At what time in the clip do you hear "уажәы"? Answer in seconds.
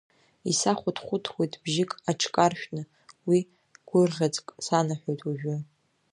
5.27-5.55